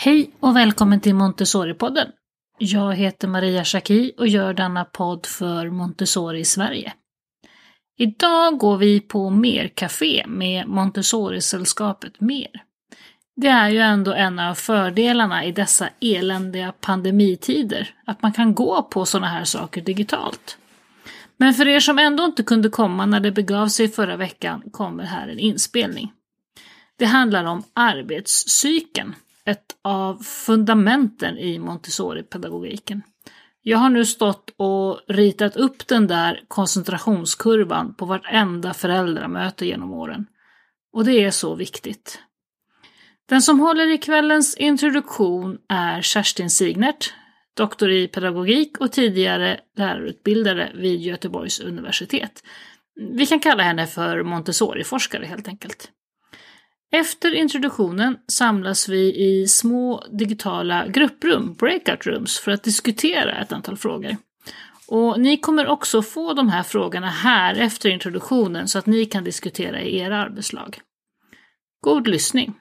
[0.00, 2.06] Hej och välkommen till Montessori-podden.
[2.58, 6.92] Jag heter Maria Schacki och gör denna podd för Montessori Sverige.
[7.96, 12.62] Idag går vi på Mer-café med Montessori-sällskapet Mer.
[13.36, 18.82] Det är ju ändå en av fördelarna i dessa eländiga pandemitider, att man kan gå
[18.82, 20.58] på sådana här saker digitalt.
[21.36, 25.04] Men för er som ändå inte kunde komma när det begav sig förra veckan kommer
[25.04, 26.12] här en inspelning.
[26.96, 29.14] Det handlar om arbetscykeln
[29.48, 33.02] ett av fundamenten i Montessori-pedagogiken.
[33.62, 40.26] Jag har nu stått och ritat upp den där koncentrationskurvan på vartenda föräldramöte genom åren.
[40.92, 42.18] Och det är så viktigt.
[43.28, 47.14] Den som håller i kvällens introduktion är Kerstin Signert,
[47.56, 52.42] doktor i pedagogik och tidigare lärarutbildare vid Göteborgs universitet.
[52.94, 55.90] Vi kan kalla henne för Montessori-forskare helt enkelt.
[56.90, 63.76] Efter introduktionen samlas vi i små digitala grupprum, breakout rooms, för att diskutera ett antal
[63.76, 64.16] frågor.
[64.88, 69.24] Och ni kommer också få de här frågorna här efter introduktionen så att ni kan
[69.24, 70.80] diskutera i era arbetslag.
[71.80, 72.54] God lyssning!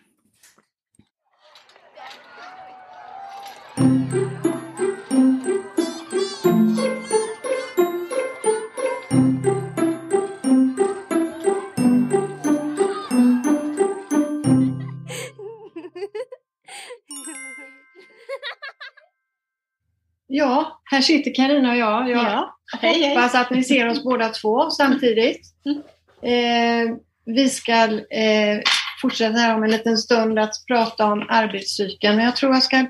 [20.38, 22.10] Ja, här sitter Karina och jag.
[22.10, 25.42] Jag Ja, hej, hoppas att ni ser oss båda två samtidigt.
[25.66, 25.82] Mm.
[26.22, 28.60] Eh, vi ska eh,
[29.02, 32.16] fortsätta här om en liten stund att prata om arbetscykeln.
[32.16, 32.86] Men jag tror jag ska...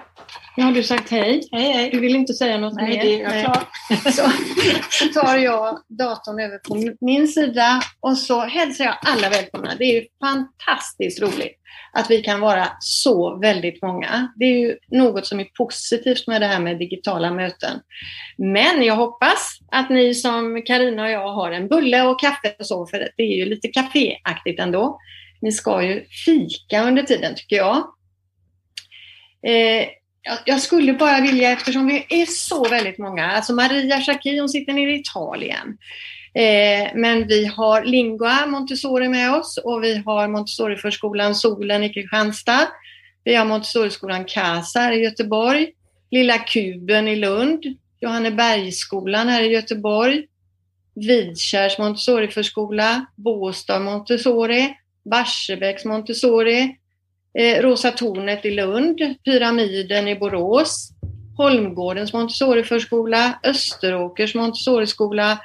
[0.57, 1.47] Nu har du sagt hej.
[1.51, 1.89] Hej, hej.
[1.91, 3.03] Du vill inte säga något Nej, mer?
[3.03, 3.57] det är jag
[3.89, 4.13] Nej.
[4.13, 4.31] Så,
[5.13, 9.75] så tar jag datorn över på min sida och så hälsar jag alla välkomna.
[9.77, 11.57] Det är ju fantastiskt roligt
[11.93, 14.33] att vi kan vara så väldigt många.
[14.35, 17.79] Det är ju något som är positivt med det här med digitala möten.
[18.37, 22.65] Men jag hoppas att ni som Karina och jag har en bulle och kaffe och
[22.65, 24.99] så, för det är ju lite kaféaktigt ändå.
[25.41, 27.77] Ni ska ju fika under tiden tycker jag.
[29.47, 29.87] Eh,
[30.45, 34.73] jag- skulle bara vilja, eftersom vi är så väldigt många, alltså Maria Schacki hon sitter
[34.73, 35.77] nere i Italien.
[36.33, 42.67] Eh, men vi har Lingua Montessori med oss och vi har Montessoriförskolan Solen i Kristianstad.
[43.23, 45.67] Vi har Montessoriskolan Casa här i Göteborg.
[46.11, 47.63] Lilla Kuben i Lund.
[47.99, 50.23] Johannebergsskolan här i Göteborg.
[50.95, 53.05] Vidkärs Montessoriförskola.
[53.15, 54.75] Båstad Montessori.
[55.09, 56.77] Barsebäcks Montessori.
[57.33, 58.99] Eh, Rosa tornet i Lund.
[59.23, 60.89] Pyramiden i Borås.
[61.37, 63.39] Holmgårdens Montessoriförskola.
[63.43, 65.39] Österåkers Montessoriskola.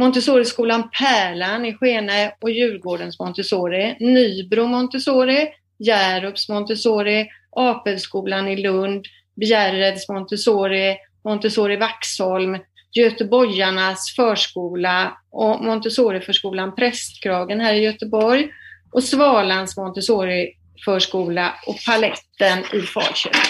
[0.00, 5.48] Montessoriskolan Pärlan i Skene och Djurgårdens Montessori, Nybro Montessori,
[5.78, 9.06] Hjärups Montessori, Apelskolan i Lund,
[9.36, 12.58] Bjärreds Montessori, Montessori Vaxholm,
[12.92, 18.48] Göteborgarnas förskola och Montessoriförskolan Prästkragen här i Göteborg
[18.92, 20.54] och Svalans Montessori
[20.84, 23.40] förskola och Paletten i Falköping.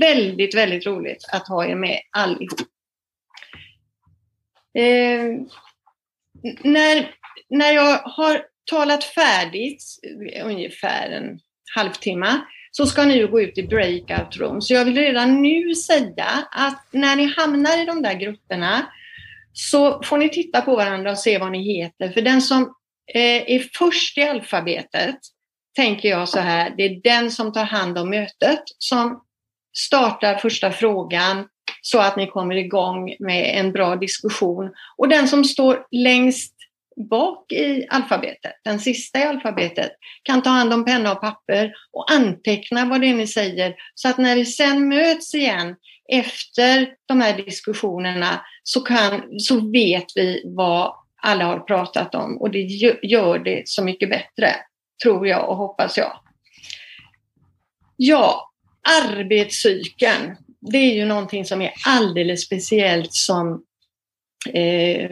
[0.00, 2.60] Väldigt, väldigt roligt att ha er med allihop.
[4.78, 5.24] Eh,
[6.62, 7.14] när,
[7.48, 9.84] när jag har talat färdigt,
[10.32, 11.38] eh, ungefär en
[11.74, 12.40] halvtimme,
[12.70, 14.60] så ska ni ju gå ut i breakout room.
[14.60, 18.86] Så jag vill redan nu säga att när ni hamnar i de där grupperna
[19.52, 22.12] så får ni titta på varandra och se vad ni heter.
[22.12, 22.74] För den som
[23.14, 25.16] eh, är först i alfabetet,
[25.76, 29.22] tänker jag så här, det är den som tar hand om mötet, som
[29.76, 31.48] startar första frågan,
[31.82, 34.70] så att ni kommer igång med en bra diskussion.
[34.96, 36.54] Och den som står längst
[37.10, 39.92] bak i alfabetet, den sista i alfabetet,
[40.22, 43.74] kan ta hand om penna och papper och anteckna vad det är ni säger.
[43.94, 45.76] Så att när vi sen möts igen
[46.12, 52.50] efter de här diskussionerna så, kan, så vet vi vad alla har pratat om och
[52.50, 52.62] det
[53.02, 54.54] gör det så mycket bättre,
[55.02, 56.12] tror jag och hoppas jag.
[57.96, 58.50] Ja,
[59.04, 60.36] arbetscykeln
[60.70, 63.64] det är ju någonting som är alldeles speciellt som
[64.52, 65.10] eh,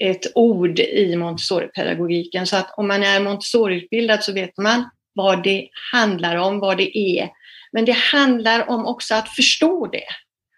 [0.00, 2.46] ett ord i Montessori-pedagogiken.
[2.46, 6.98] Så att om man är Montessori-utbildad så vet man vad det handlar om, vad det
[6.98, 7.30] är.
[7.72, 10.06] Men det handlar om också att förstå det.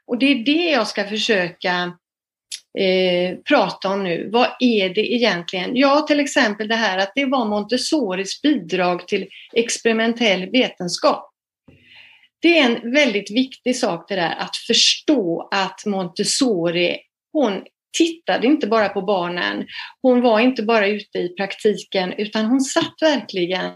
[0.06, 1.98] Och det är det jag ska försöka
[2.78, 4.30] eh, prata om nu.
[4.32, 5.76] Vad är det egentligen?
[5.76, 11.30] Ja, till exempel det här att det var Montessoris bidrag till experimentell vetenskap.
[12.40, 16.98] Det är en väldigt viktig sak det där att förstå att Montessori,
[17.32, 17.64] hon
[17.98, 19.66] tittade inte bara på barnen,
[20.02, 23.72] hon var inte bara ute i praktiken utan hon satt verkligen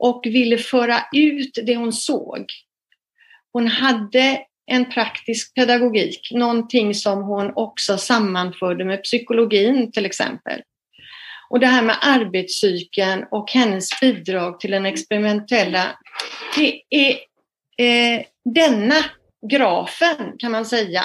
[0.00, 2.46] och ville föra ut det hon såg
[3.56, 10.62] hon hade en praktisk pedagogik, någonting som hon också sammanförde med psykologin till exempel.
[11.50, 15.98] Och det här med arbetscykeln och hennes bidrag till den experimentella,
[16.56, 17.10] det är
[17.78, 18.22] eh,
[18.54, 19.04] denna
[19.50, 21.02] grafen kan man säga,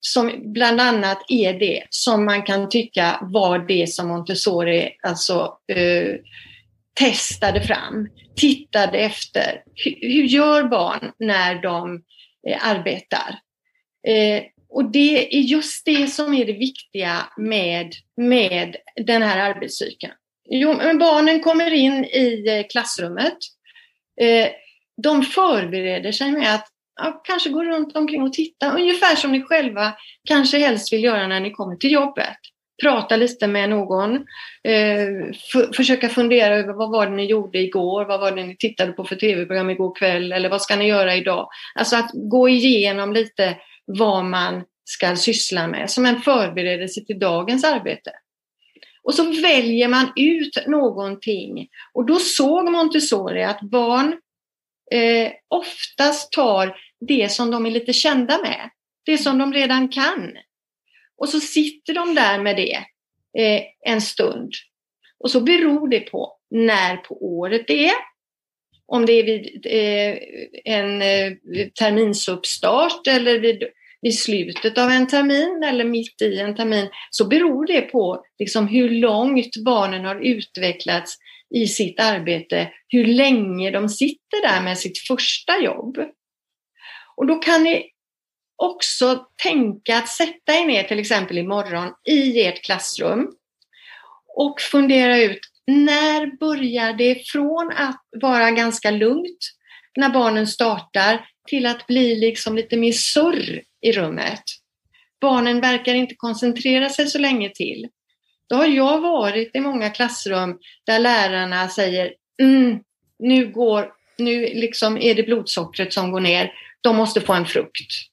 [0.00, 6.14] som bland annat är det som man kan tycka var det som Montessori alltså eh,
[6.94, 9.62] testade fram, tittade efter.
[9.74, 12.00] Hur, hur gör barn när de eh,
[12.48, 13.38] Eh, arbetar?
[14.08, 20.12] Eh, och det är just det som är det viktiga med, med den här arbetscykeln.
[20.50, 23.38] Jo, men barnen kommer in i eh, klassrummet.
[25.02, 26.68] De förbereder sig med att
[27.00, 29.94] ja, kanske gå runt omkring och titta, ungefär som ni själva
[30.28, 32.36] kanske helst vill göra när ni kommer till jobbet.
[32.82, 34.14] Prata lite med någon,
[34.64, 35.34] eh,
[35.76, 39.04] försöka fundera över vad var det ni gjorde igår, vad var det ni tittade på
[39.04, 41.48] för tv-program igår kväll eller vad ska ni göra idag?
[41.74, 47.64] Alltså att gå igenom lite vad man ska syssla med som en förberedelse till dagens
[47.64, 48.10] arbete.
[49.02, 51.68] Och så väljer man ut någonting.
[51.92, 54.16] Och då såg Montessori att barn
[54.92, 56.76] eh, oftast tar
[57.08, 58.70] det som de är lite kända med,
[59.06, 60.32] det som de redan kan.
[61.22, 62.76] Och så sitter de där med det
[63.38, 64.52] eh, en stund.
[65.18, 67.94] Och så beror det på när på året det är.
[68.86, 70.18] Om det är vid eh,
[70.64, 71.32] en eh,
[71.78, 73.62] terminsuppstart eller vid,
[74.00, 78.68] vid slutet av en termin eller mitt i en termin så beror det på liksom,
[78.68, 81.16] hur långt barnen har utvecklats
[81.54, 85.98] i sitt arbete, hur länge de sitter där med sitt första jobb.
[87.16, 87.91] Och då kan ni
[88.62, 93.28] också tänka att sätta er ner till exempel imorgon i ert klassrum
[94.36, 99.38] och fundera ut när börjar det från att vara ganska lugnt
[99.96, 104.42] när barnen startar till att bli liksom lite mer surr i rummet.
[105.20, 107.88] Barnen verkar inte koncentrera sig så länge till.
[108.48, 112.78] Då har jag varit i många klassrum där lärarna säger mm,
[113.18, 118.11] nu, går, nu liksom är det blodsockret som går ner, de måste få en frukt.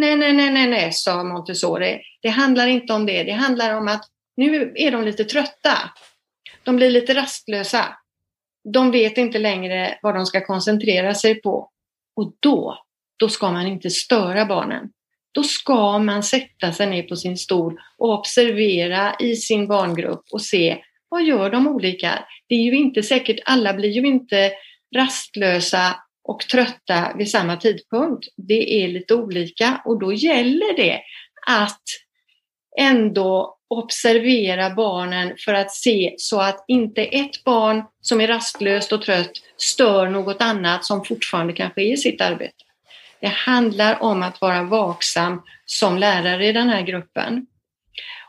[0.00, 2.00] Nej, nej, nej, nej, nej, sa Montessori.
[2.22, 3.24] Det handlar inte om det.
[3.24, 4.04] Det handlar om att
[4.36, 5.78] nu är de lite trötta.
[6.62, 7.96] De blir lite rastlösa.
[8.64, 11.70] De vet inte längre vad de ska koncentrera sig på.
[12.16, 12.78] Och då,
[13.16, 14.90] då ska man inte störa barnen
[15.32, 20.42] då ska man sätta sig ner på sin stol och observera i sin barngrupp och
[20.42, 22.24] se vad gör de olika?
[22.48, 24.52] Det är ju inte säkert, alla blir ju inte
[24.96, 25.96] rastlösa
[26.30, 28.28] och trötta vid samma tidpunkt.
[28.36, 31.00] Det är lite olika och då gäller det
[31.46, 31.82] att
[32.78, 39.02] ändå observera barnen för att se så att inte ett barn som är rastlöst och
[39.02, 42.64] trött stör något annat som fortfarande kanske är i sitt arbete.
[43.20, 47.46] Det handlar om att vara vaksam som lärare i den här gruppen.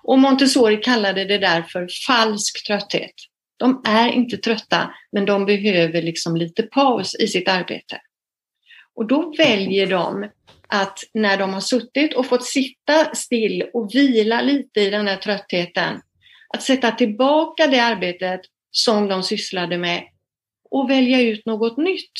[0.04, 3.16] Och Montessori kallade det där för falsk trötthet.
[3.62, 8.02] De är inte trötta, men de behöver liksom lite paus i sitt arbete.
[8.96, 10.30] Och då väljer de
[10.68, 15.16] att när de har suttit och fått sitta still och vila lite i den här
[15.16, 16.02] tröttheten,
[16.54, 18.42] att sätta tillbaka det arbetet
[18.72, 20.04] som de sysslade med
[20.72, 22.12] och välja ut något nytt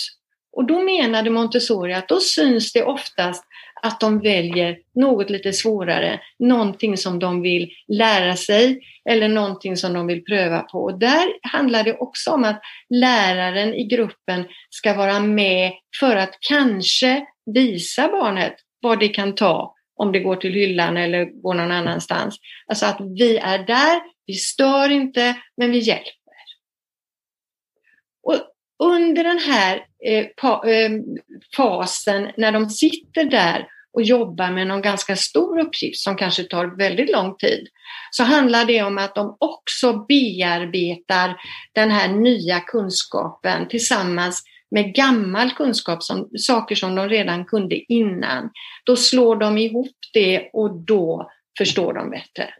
[0.52, 3.44] och då menade Montessori att då syns det oftast
[3.84, 9.94] att de väljer något lite svårare, någonting som de vill lära sig eller någonting som
[9.94, 10.84] de vill pröva på.
[10.84, 16.38] Och där handlar det också om att läraren i gruppen ska vara med för att
[16.40, 21.72] kanske visa barnet vad det kan ta om det går till hyllan eller går någon
[21.72, 22.38] annanstans.
[22.68, 26.12] Alltså att vi är där, vi stör inte, men vi hjälper.
[28.24, 28.38] Och
[28.84, 30.92] under den här eh, pa, eh,
[31.56, 36.78] fasen när de sitter där och jobbar med någon ganska stor uppgift som kanske tar
[36.78, 37.68] väldigt lång tid,
[38.12, 41.38] så handlar det om att de också bearbetar
[41.74, 48.50] den här nya kunskapen tillsammans med gammal kunskap, som, saker som de redan kunde innan.
[48.86, 52.54] Då slår de ihop det och då förstår de bättre.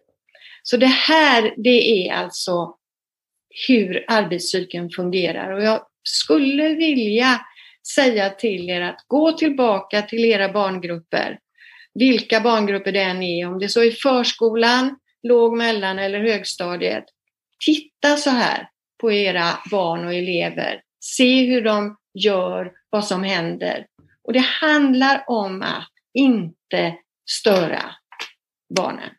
[0.64, 2.76] Så det här, det är alltså
[3.68, 5.52] hur arbetscykeln fungerar.
[5.52, 7.42] Och jag skulle vilja
[7.96, 11.40] säga till er att gå tillbaka till era barngrupper,
[11.94, 17.06] vilka barngrupper det än är, om det så är förskolan, låg-, mellan eller högstadiet.
[17.66, 18.70] Titta så här
[19.02, 20.82] på era barn och elever.
[21.00, 23.86] Se hur de gör, vad som händer.
[24.24, 26.96] Och det handlar om att inte
[27.30, 27.96] störa
[28.76, 29.10] barnen.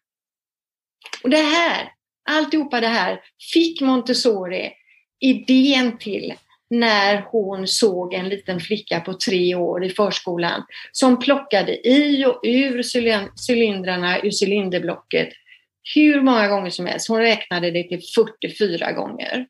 [1.23, 1.93] Och det här,
[2.31, 3.21] alltihopa det här
[3.53, 4.73] fick Montessori
[5.21, 6.35] idén till
[6.73, 10.63] när hon såg en liten flicka på tre år i förskolan
[10.93, 12.83] som plockade i och ur
[13.49, 15.29] cylindrarna ur cylinderblocket
[15.95, 17.09] hur många gånger som helst.
[17.09, 19.47] Hon räknade det till 44 gånger.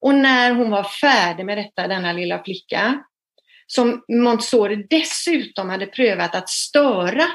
[0.00, 3.04] Och när hon var färdig med detta, denna lilla flicka,
[3.66, 7.26] som Montessori dessutom hade prövat att störa,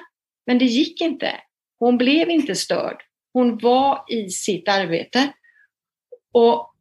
[0.47, 1.31] men det gick inte.
[1.79, 3.01] Hon blev inte störd.
[3.33, 5.33] Hon var i sitt arbete.
[6.33, 6.74] Och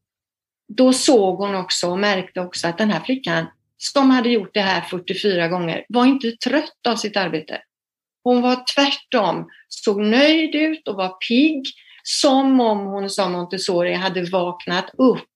[0.68, 3.47] då såg hon också och märkte också att den här flickan
[3.78, 7.61] som hade gjort det här 44 gånger var inte trött av sitt arbete.
[8.25, 11.64] Hon var tvärtom, såg nöjd ut och var pigg,
[12.02, 15.28] som om hon, sa Montessori, hade vaknat upp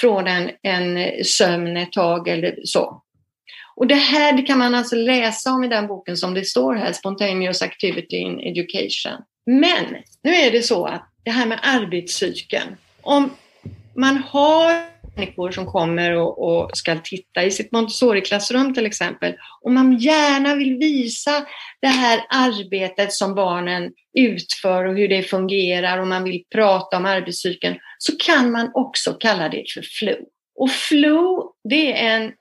[0.00, 3.02] från en, en sömn ett tag eller så.
[3.76, 6.74] Och det här det kan man alltså läsa om i den boken som det står
[6.74, 9.22] här, Spontaneous Activity in Education.
[9.46, 9.84] Men
[10.22, 12.76] nu är det så att det här med arbetscykeln.
[13.00, 13.30] Om
[13.98, 19.72] man har människor som kommer och, och ska titta i sitt Montessori-klassrum till exempel, och
[19.72, 21.46] man gärna vill visa
[21.80, 27.04] det här arbetet som barnen utför och hur det fungerar och man vill prata om
[27.04, 30.18] arbetscykeln, så kan man också kalla det för flow.
[30.56, 32.32] Och flow, det är en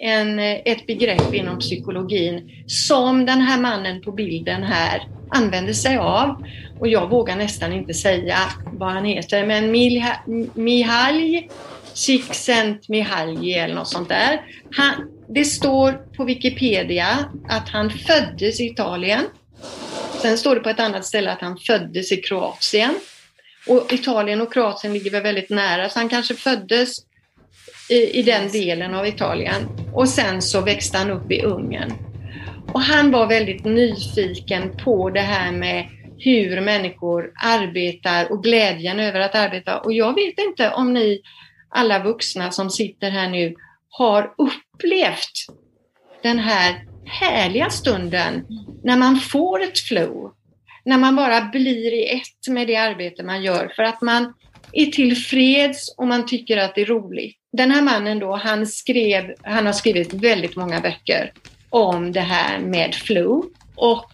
[0.00, 6.44] en, ett begrepp inom psykologin som den här mannen på bilden här använder sig av.
[6.80, 8.38] Och jag vågar nästan inte säga
[8.72, 9.70] vad han heter, men
[10.54, 11.48] Mihalj
[11.94, 14.40] Csikszentmihalyi eller något sånt där.
[14.70, 14.94] Han,
[15.28, 17.08] det står på Wikipedia
[17.48, 19.24] att han föddes i Italien.
[20.22, 22.94] Sen står det på ett annat ställe att han föddes i Kroatien.
[23.66, 26.96] Och Italien och Kroatien ligger väl väldigt nära, så han kanske föddes
[27.88, 29.68] i, i den delen av Italien.
[29.94, 31.92] Och sen så växte han upp i Ungern.
[32.72, 39.20] Och han var väldigt nyfiken på det här med hur människor arbetar och glädjen över
[39.20, 39.78] att arbeta.
[39.78, 41.20] Och jag vet inte om ni
[41.70, 43.54] alla vuxna som sitter här nu
[43.90, 45.32] har upplevt
[46.22, 48.46] den här härliga stunden
[48.84, 50.32] när man får ett flow.
[50.84, 54.34] När man bara blir i ett med det arbete man gör för att man
[54.72, 57.36] är tillfreds och man tycker att det är roligt.
[57.52, 61.32] Den här mannen då, han, skrev, han har skrivit väldigt många böcker
[61.70, 63.44] om det här med flow
[63.78, 64.12] och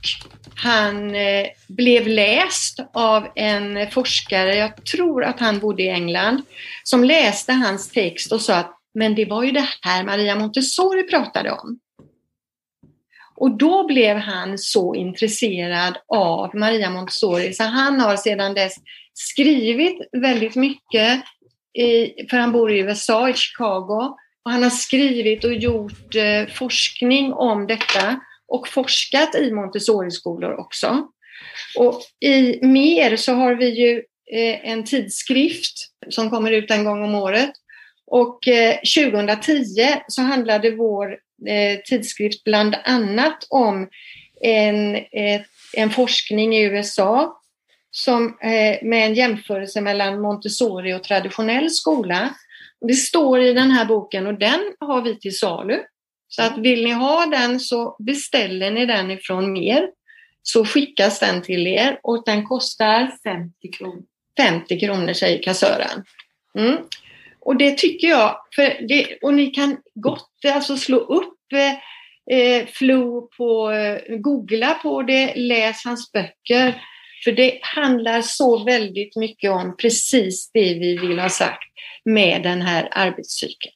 [0.56, 6.42] han eh, blev läst av en forskare, jag tror att han bodde i England,
[6.84, 11.02] som läste hans text och sa att men det var ju det här Maria Montessori
[11.02, 11.78] pratade om.
[13.36, 18.74] Och då blev han så intresserad av Maria Montessori så han har sedan dess
[19.14, 21.22] skrivit väldigt mycket,
[21.78, 26.54] i, för han bor i USA, i Chicago, och han har skrivit och gjort eh,
[26.54, 28.20] forskning om detta
[28.54, 31.08] och forskat i Montessori-skolor också.
[31.78, 35.74] Och i mer så har vi ju eh, en tidskrift
[36.08, 37.50] som kommer ut en gång om året.
[38.06, 39.62] Och eh, 2010
[40.08, 41.18] så handlade vår
[41.48, 43.88] eh, tidskrift bland annat om
[44.40, 44.98] en,
[45.72, 47.40] en forskning i USA
[47.90, 48.36] som,
[48.82, 52.34] med en jämförelse mellan Montessori och traditionell skola.
[52.88, 55.78] Det står i den här boken och den har vi till salu.
[56.36, 59.88] Så att vill ni ha den så beställer ni den ifrån mer.
[60.42, 64.02] Så skickas den till er och den kostar 50 kronor.
[64.38, 66.04] 50 kronor säger kassören.
[66.58, 66.76] Mm.
[67.40, 68.36] Och det tycker jag,
[68.88, 71.52] det, och ni kan gott alltså slå upp
[72.30, 76.82] eh, Flo på, eh, googla på det, läs hans böcker.
[77.24, 81.72] För det handlar så väldigt mycket om precis det vi vill ha sagt
[82.04, 83.73] med den här arbetscykeln.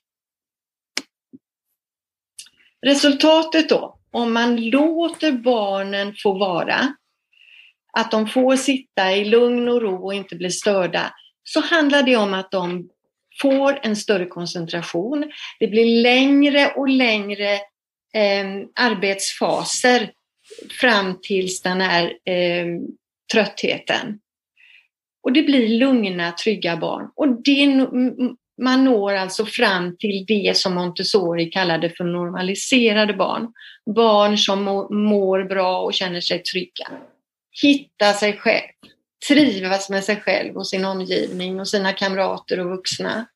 [2.87, 6.95] Resultatet då, om man låter barnen få vara,
[7.93, 12.17] att de får sitta i lugn och ro och inte bli störda, så handlar det
[12.17, 12.89] om att de
[13.41, 15.33] får en större koncentration.
[15.61, 17.55] Det blir längre och längre
[18.15, 20.13] eh, arbetsfaser
[20.81, 22.67] fram tills den här eh,
[23.33, 24.21] tröttheten.
[25.23, 27.11] Och det blir lugna, trygga barn.
[27.17, 27.87] Och det,
[28.59, 33.53] man når alltså fram till det som Montessori kallade för normaliserade barn.
[33.95, 36.89] Barn som mår bra och känner sig trygga.
[37.63, 38.73] Hitta sig själv,
[39.29, 43.27] trivas med sig själv och sin omgivning och sina kamrater och vuxna.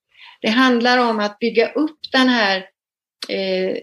[0.40, 2.64] Det handlar om att bygga upp den här
[3.28, 3.76] eh,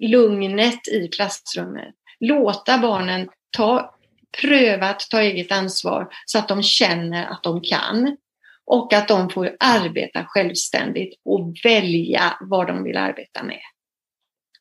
[0.00, 1.94] lugnet i klassrummet.
[2.20, 3.96] Låta barnen ta
[4.40, 8.16] pröva att ta eget ansvar så att de känner att de kan
[8.66, 13.60] och att de får arbeta självständigt och välja vad de vill arbeta med.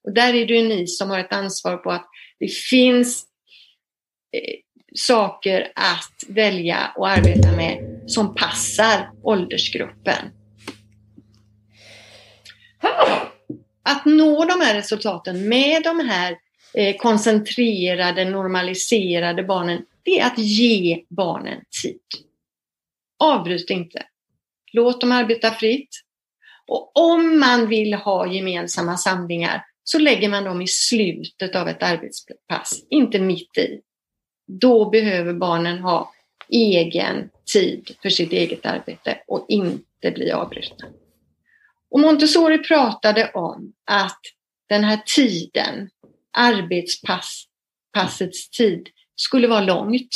[0.04, 2.10] Och där är det ju ni som har ett ansvar på att
[2.40, 3.26] det finns
[4.32, 4.56] eh,
[4.96, 10.32] saker att välja och arbeta med som passar åldersgruppen.
[13.84, 16.38] Att nå de här resultaten med de här
[16.74, 22.00] eh, koncentrerade, normaliserade barnen, det är att ge barnen tid.
[23.20, 24.06] Avbryt inte.
[24.72, 25.90] Låt dem arbeta fritt.
[26.68, 31.84] Och om man vill ha gemensamma samlingar så lägger man dem i slutet av ett
[31.84, 33.82] arbetspass, inte mitt i.
[34.48, 36.12] Då behöver barnen ha
[36.50, 40.88] egen tid för sitt eget arbete och inte bli avbrutna.
[41.90, 44.20] Och Montessori pratade om att
[44.70, 45.90] den här tiden,
[46.38, 50.16] arbetspassets tid, skulle vara långt.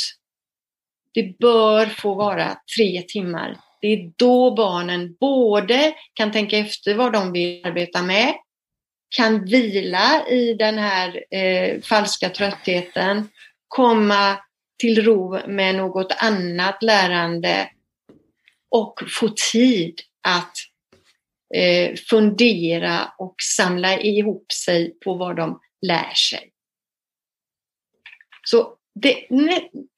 [1.14, 3.56] Det bör få vara tre timmar.
[3.80, 8.34] Det är då barnen både kan tänka efter vad de vill arbeta med,
[9.16, 13.28] kan vila i den här eh, falska tröttheten,
[13.68, 14.38] komma
[14.78, 17.70] till ro med något annat lärande
[18.70, 20.52] och få tid att
[21.54, 26.50] eh, fundera och samla ihop sig på vad de lär sig.
[28.44, 29.26] Så det,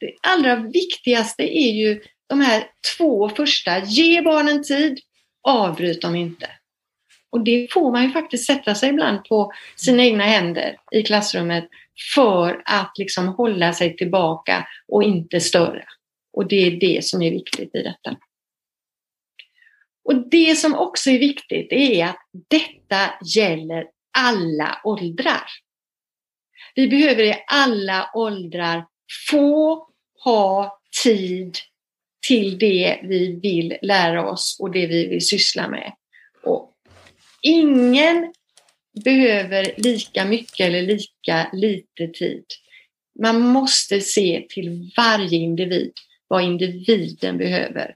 [0.00, 2.64] det allra viktigaste är ju de här
[2.96, 3.84] två första.
[3.84, 4.98] Ge barnen tid,
[5.42, 6.50] avbryt dem inte.
[7.30, 11.68] Och det får man ju faktiskt sätta sig ibland på sina egna händer i klassrummet
[12.14, 15.84] för att liksom hålla sig tillbaka och inte störa.
[16.32, 18.16] Och det är det som är viktigt i detta.
[20.04, 22.18] Och det som också är viktigt är att
[22.48, 23.86] detta gäller
[24.18, 25.44] alla åldrar.
[26.74, 28.86] Vi behöver i alla åldrar
[29.30, 29.88] få
[30.24, 31.58] ha tid
[32.26, 35.92] till det vi vill lära oss och det vi vill syssla med.
[36.42, 36.74] Och
[37.42, 38.34] ingen
[39.04, 42.44] behöver lika mycket eller lika lite tid.
[43.20, 45.92] Man måste se till varje individ,
[46.28, 47.94] vad individen behöver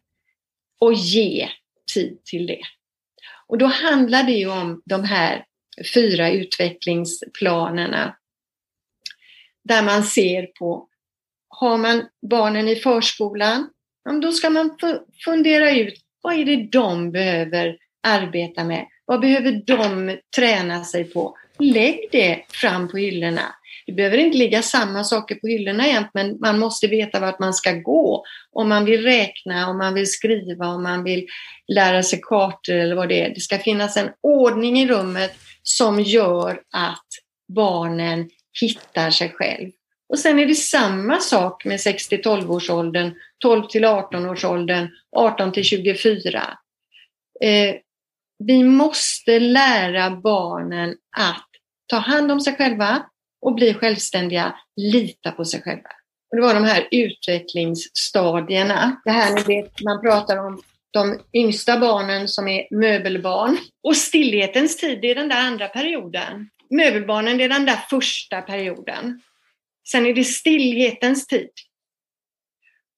[0.81, 1.49] och ge
[1.95, 2.63] tid till det.
[3.47, 5.45] Och då handlar det ju om de här
[5.95, 8.17] fyra utvecklingsplanerna
[9.69, 10.89] där man ser på,
[11.49, 13.71] har man barnen i förskolan,
[14.23, 14.77] då ska man
[15.25, 18.87] fundera ut vad är det de behöver arbeta med?
[19.05, 21.37] Vad behöver de träna sig på?
[21.59, 23.55] Lägg det fram på hyllorna.
[23.87, 27.55] Det behöver inte ligga samma saker på hyllorna jämt, men man måste veta vart man
[27.55, 28.25] ska gå.
[28.53, 31.27] Om man vill räkna, om man vill skriva, om man vill
[31.69, 33.35] lära sig kartor eller vad det är.
[33.35, 37.07] Det ska finnas en ordning i rummet som gör att
[37.55, 38.31] barnen
[38.63, 39.71] hittar sig själv.
[40.09, 44.27] Och sen är det samma sak med 6 till 12 års åldern, 12 till 18
[44.27, 46.59] års åldern, 18 till 24.
[47.45, 47.75] Eh,
[48.39, 51.49] vi måste lära barnen att
[51.87, 53.07] ta hand om sig själva
[53.41, 55.91] och bli självständiga, lita på sig själva.
[56.31, 59.01] Och det var de här utvecklingsstadierna.
[59.05, 63.59] Det här ni vet, man pratar om de yngsta barnen som är möbelbarn.
[63.83, 66.51] Och stillhetens tid, det är den där andra perioden.
[66.71, 69.21] Möbelbarnen, det är den där första perioden.
[69.89, 71.51] Sen är det stillhetens tid.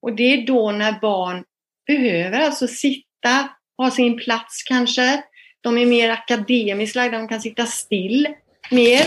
[0.03, 1.45] Och det är då när barn
[1.87, 5.23] behöver alltså sitta, ha sin plats kanske.
[5.61, 8.29] De är mer akademiskt lagda, de kan sitta still
[8.71, 9.07] mer.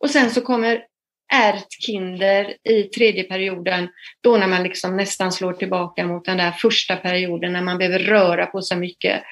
[0.00, 0.84] Och sen så kommer
[1.32, 3.88] ärtkinder i tredje perioden,
[4.20, 7.98] då när man liksom nästan slår tillbaka mot den där första perioden när man behöver
[7.98, 9.22] röra på sig mycket,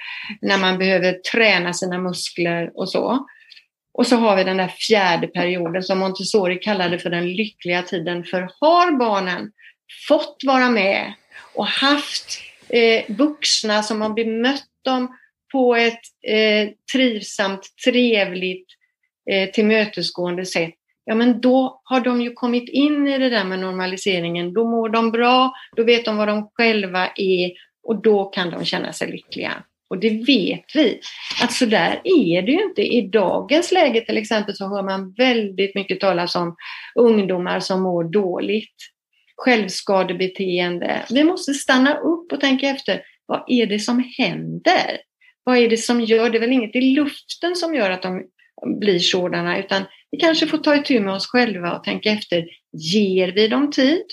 [0.41, 3.27] när man behöver träna sina muskler och så.
[3.99, 8.25] Och så har vi den där fjärde perioden som Montessori kallade för den lyckliga tiden.
[8.25, 9.53] För har barnen
[10.09, 11.13] fått vara med
[11.55, 15.17] och haft eh, vuxna som har bemött dem
[15.53, 18.67] på ett eh, trivsamt, trevligt,
[19.31, 23.59] eh, tillmötesgående sätt, ja men då har de ju kommit in i det där med
[23.59, 24.53] normaliseringen.
[24.53, 28.65] Då mår de bra, då vet de vad de själva är och då kan de
[28.65, 29.63] känna sig lyckliga.
[29.91, 31.01] Och det vet vi
[31.43, 32.83] att så där är det ju inte.
[32.83, 36.57] I dagens läge till exempel så hör man väldigt mycket talas om
[36.95, 38.75] ungdomar som mår dåligt.
[39.37, 41.03] Självskadebeteende.
[41.11, 43.03] Vi måste stanna upp och tänka efter.
[43.27, 45.01] Vad är det som händer?
[45.45, 48.25] Vad är det som gör, det är väl inget i luften som gör att de
[48.81, 52.45] blir sådana, utan vi kanske får ta itu med oss själva och tänka efter.
[52.73, 54.05] Ger vi dem tid?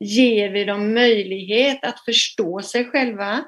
[0.00, 3.44] Ger vi dem möjlighet att förstå sig själva?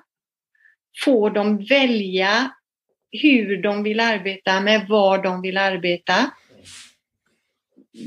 [1.04, 2.50] Får de välja
[3.22, 6.30] hur de vill arbeta med vad de vill arbeta.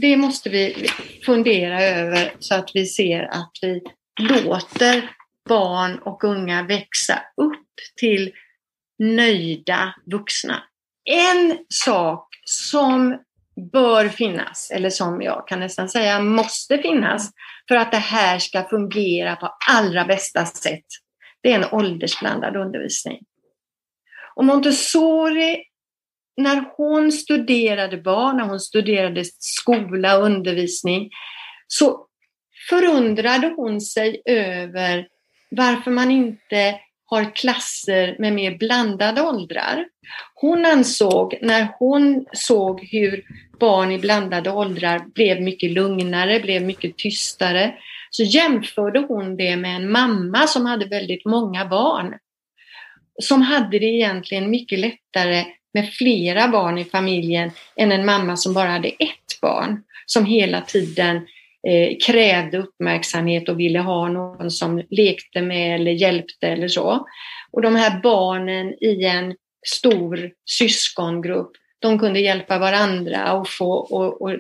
[0.02, 0.90] Det måste vi
[1.26, 3.82] fundera över så att vi ser att vi
[4.20, 5.10] låter
[5.50, 7.66] barn och unga växa upp
[8.00, 8.32] till
[9.00, 10.64] nöjda vuxna.
[11.06, 13.18] En sak som
[13.72, 17.32] bör finnas, eller som jag kan nästan säga måste finnas,
[17.68, 20.86] för att det här ska fungera på allra bästa sätt,
[21.44, 23.20] det är en åldersblandad undervisning.
[24.36, 25.64] Och Montessori
[26.38, 31.10] när hon studerade barn, när hon studerade skola och undervisning,
[31.68, 32.06] så
[32.70, 35.08] förundrade hon sig över
[35.52, 39.86] varför man inte har klasser med mer blandade åldrar.
[40.34, 43.24] Hon ansåg, när hon såg hur
[43.60, 47.76] barn i blandade åldrar blev mycket lugnare, blev mycket tystare,
[48.10, 52.18] så jämförde hon det med en mamma som hade väldigt många barn.
[53.22, 58.54] Som hade det egentligen mycket lättare med flera barn i familjen än en mamma som
[58.54, 59.84] bara hade ett barn.
[60.06, 61.16] Som hela tiden
[61.68, 67.08] eh, krävde uppmärksamhet och ville ha någon som lekte med eller hjälpte eller så.
[67.52, 69.36] Och de här barnen i en
[69.68, 74.36] stor syskongrupp, de kunde hjälpa varandra och få och, och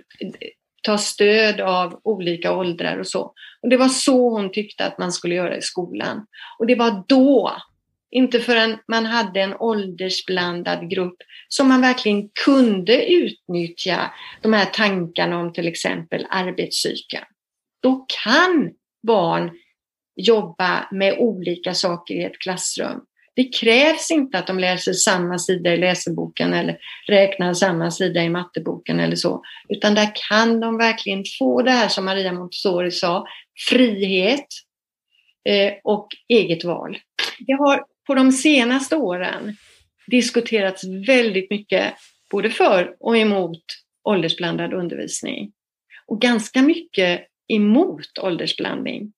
[0.89, 3.33] ta stöd av olika åldrar och så.
[3.61, 6.25] Och det var så hon tyckte att man skulle göra i skolan.
[6.59, 7.57] Och det var då,
[8.11, 15.39] inte förrän man hade en åldersblandad grupp, som man verkligen kunde utnyttja de här tankarna
[15.39, 17.23] om till exempel arbetspsyken.
[17.81, 18.71] Då kan
[19.07, 19.51] barn
[20.15, 23.01] jobba med olika saker i ett klassrum.
[23.35, 28.29] Det krävs inte att de läser samma sida i läseboken eller räknar samma sida i
[28.29, 33.27] matteboken eller så, utan där kan de verkligen få det här som Maria Montessori sa,
[33.69, 34.47] frihet
[35.49, 36.97] eh, och eget val.
[37.39, 39.57] Det har på de senaste åren
[40.07, 41.93] diskuterats väldigt mycket
[42.31, 43.63] både för och emot
[44.03, 45.51] åldersblandad undervisning
[46.05, 49.13] och ganska mycket emot åldersblandning.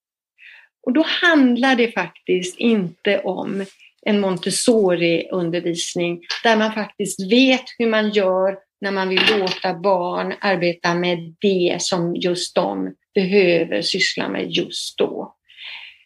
[0.84, 3.66] Och då handlar det faktiskt inte om
[4.06, 10.94] en Montessori-undervisning där man faktiskt vet hur man gör när man vill låta barn arbeta
[10.94, 15.36] med det som just de behöver syssla med just då.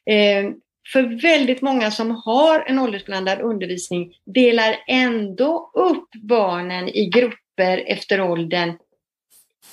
[0.10, 0.52] Eh,
[0.94, 8.22] för väldigt många som har en åldersblandad undervisning delar ändå upp barnen i grupper efter
[8.22, 8.74] åldern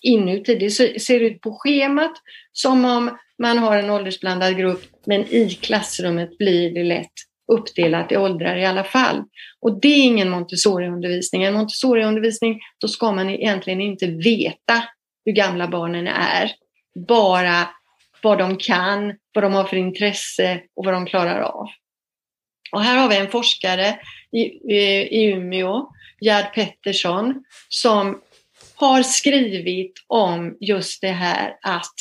[0.03, 0.55] inuti.
[0.55, 2.13] Det ser ut på schemat
[2.53, 7.13] som om man har en åldersblandad grupp men i klassrummet blir det lätt
[7.53, 9.23] uppdelat i åldrar i alla fall.
[9.61, 11.43] Och det är ingen Montessoriundervisning.
[11.43, 14.85] En Montessoriundervisning då ska man egentligen inte veta
[15.25, 16.53] hur gamla barnen är.
[17.09, 17.69] Bara
[18.23, 21.67] vad de kan, vad de har för intresse och vad de klarar av.
[22.73, 23.99] Och här har vi en forskare
[24.33, 25.89] i, i Umeå,
[26.21, 28.21] Gerd Pettersson, som
[28.75, 31.95] har skrivit om just det här att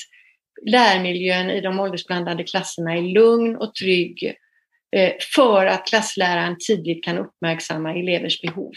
[0.66, 4.36] lärmiljön i de åldersblandade klasserna är lugn och trygg
[4.96, 8.72] Eh, för att klassläraren tidigt kan uppmärksamma elevers behov.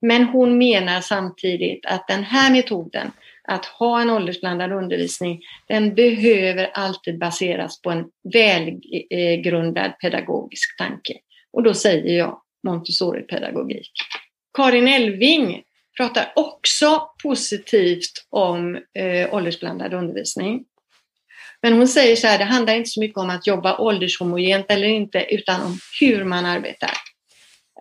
[0.00, 3.10] Men hon menar samtidigt att den här metoden,
[3.48, 11.14] att ha en åldersblandad undervisning, den behöver alltid baseras på en välgrundad pedagogisk tanke.
[11.52, 13.92] Och då säger jag Montessori-pedagogik.
[14.56, 15.62] Karin Elving
[15.96, 20.64] pratar också positivt om eh, åldersblandad undervisning.
[21.62, 24.88] Men hon säger så här, det handlar inte så mycket om att jobba åldershomogent eller
[24.88, 26.90] inte, utan om hur man arbetar.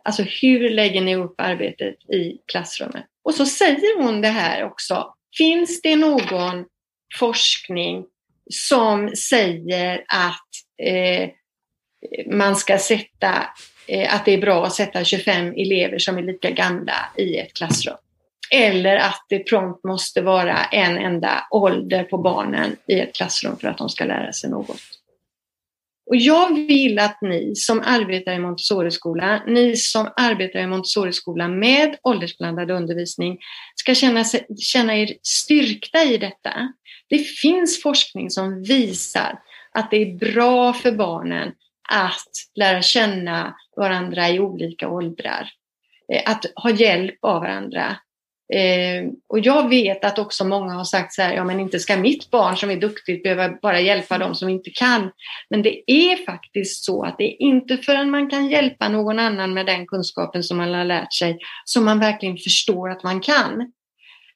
[0.04, 3.06] Alltså hur lägger ni upp arbetet i klassrummet?
[3.24, 5.14] Och så säger hon det här också.
[5.38, 6.66] Finns det någon
[7.20, 8.06] forskning
[8.50, 10.50] som säger att
[10.84, 11.30] eh,
[12.32, 13.50] man ska sätta,
[13.88, 17.54] eh, att det är bra att sätta 25 elever som är lika gamla i ett
[17.54, 17.98] klassrum?
[18.56, 23.68] Eller att det prompt måste vara en enda ålder på barnen i ett klassrum för
[23.68, 24.82] att de ska lära sig något.
[26.12, 31.96] Och jag vill att ni som arbetar i Montessoriskola, ni som arbetar i Montessoriskola med
[32.04, 33.38] åldersblandad undervisning,
[33.76, 36.74] ska känna, sig, känna er styrkta i detta.
[37.10, 39.40] Det finns forskning som visar
[39.74, 41.52] att det är bra för barnen
[41.90, 45.50] att lära känna varandra i olika åldrar.
[46.14, 47.98] Eh, att ha hjälp av varandra.
[48.54, 51.98] Eh, och jag vet att också många har sagt så här, ja men inte ska
[51.98, 55.12] mitt barn som är duktigt behöva bara hjälpa dem som inte kan.
[55.50, 59.54] Men det är faktiskt så att det är inte förrän man kan hjälpa någon annan
[59.54, 63.72] med den kunskapen som man har lärt sig som man verkligen förstår att man kan.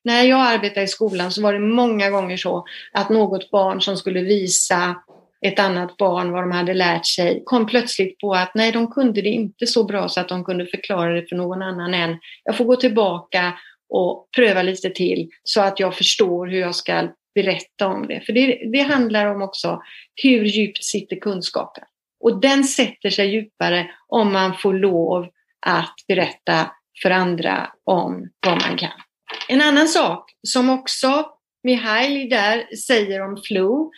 [0.04, 3.97] När jag arbetade i skolan så var det många gånger så att något barn som
[3.97, 4.95] skulle visa
[5.41, 9.21] ett annat barn vad de hade lärt sig kom plötsligt på att nej, de kunde
[9.21, 12.58] det inte så bra så att de kunde förklara det för någon annan än jag
[12.58, 13.54] får gå tillbaka
[13.89, 18.21] och pröva lite till så att jag förstår hur jag ska berätta om det.
[18.26, 19.82] För det, det handlar om också
[20.24, 21.84] hur djupt sitter kunskapen.
[22.19, 25.28] Och den sätter sig djupare om man får lov
[25.65, 26.71] att berätta
[27.02, 29.02] för andra om vad man kan.
[29.48, 31.26] En annan sak som också
[31.63, 33.91] Mihail där säger om flow,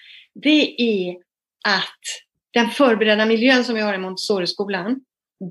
[0.44, 1.16] det är
[1.68, 2.02] att
[2.54, 5.00] den förberedda miljön som vi har i Montessori-skolan,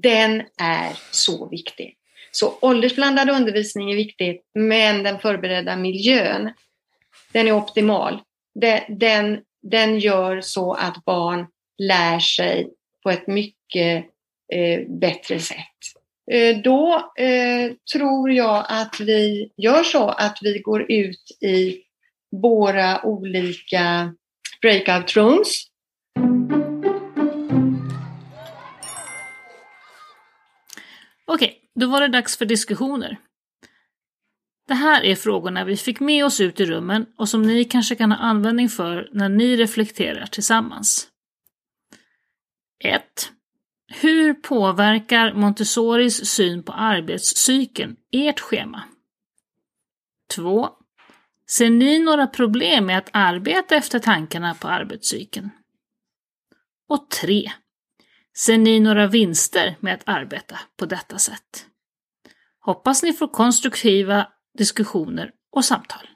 [0.03, 1.96] den är så viktig.
[2.37, 6.53] Så åldersblandad undervisning är viktigt, men den förberedda miljön,
[7.33, 8.20] den är optimal.
[8.88, 11.46] Den, den gör så att barn
[11.79, 12.68] lär sig
[13.03, 14.05] på ett mycket
[14.53, 15.59] eh, bättre sätt.
[16.33, 21.83] Eh, då eh, tror jag att vi gör så att vi går ut i
[22.42, 24.14] våra olika
[24.61, 25.66] breakout rooms.
[31.25, 33.19] Okej, då var det dags för diskussioner.
[34.69, 37.95] Det här är frågorna vi fick med oss ut i rummen och som ni kanske
[37.95, 41.09] kan ha användning för när ni reflekterar tillsammans.
[42.85, 43.33] 1.
[43.95, 48.83] Hur påverkar Montessoris syn på arbetscykeln ert schema?
[50.35, 50.69] 2.
[51.51, 55.51] Ser ni några problem med att arbeta efter tankarna på arbetscykeln?
[56.89, 57.53] Och 3.
[58.38, 61.66] Ser ni några vinster med att arbeta på detta sätt?
[62.61, 66.09] Hoppas ni får konstruktiva diskussioner och samtal.